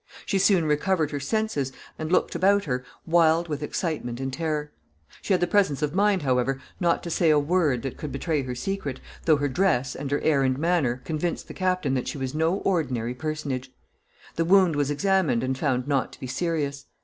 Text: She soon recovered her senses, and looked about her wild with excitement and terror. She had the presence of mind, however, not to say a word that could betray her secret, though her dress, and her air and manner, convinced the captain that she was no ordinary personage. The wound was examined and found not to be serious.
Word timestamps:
She 0.25 0.39
soon 0.39 0.65
recovered 0.65 1.11
her 1.11 1.19
senses, 1.19 1.71
and 1.99 2.11
looked 2.11 2.33
about 2.33 2.63
her 2.65 2.83
wild 3.05 3.47
with 3.47 3.61
excitement 3.61 4.19
and 4.19 4.33
terror. 4.33 4.71
She 5.21 5.31
had 5.31 5.41
the 5.41 5.45
presence 5.45 5.83
of 5.83 5.93
mind, 5.93 6.23
however, 6.23 6.59
not 6.79 7.03
to 7.03 7.11
say 7.11 7.29
a 7.29 7.37
word 7.37 7.83
that 7.83 7.97
could 7.97 8.11
betray 8.11 8.41
her 8.41 8.55
secret, 8.55 8.99
though 9.25 9.37
her 9.37 9.47
dress, 9.47 9.93
and 9.95 10.09
her 10.09 10.19
air 10.21 10.41
and 10.41 10.57
manner, 10.57 11.03
convinced 11.05 11.47
the 11.49 11.53
captain 11.53 11.93
that 11.93 12.07
she 12.07 12.17
was 12.17 12.33
no 12.33 12.55
ordinary 12.61 13.13
personage. 13.13 13.71
The 14.37 14.43
wound 14.45 14.75
was 14.75 14.89
examined 14.89 15.43
and 15.43 15.55
found 15.55 15.87
not 15.87 16.13
to 16.13 16.19
be 16.19 16.25
serious. 16.25 16.87